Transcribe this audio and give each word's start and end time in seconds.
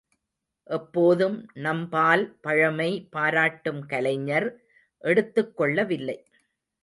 எப்போதும் 0.67 1.35
நம்பால் 1.55 2.23
பழமை 2.41 2.89
பாராட்டும் 3.11 3.81
கலைஞர் 3.85 4.47
எடுத்துக்கொள்ளவில்லை. 5.03 6.17